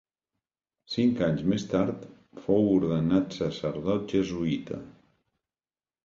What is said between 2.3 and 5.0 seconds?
fou ordenat sacerdot jesuïta.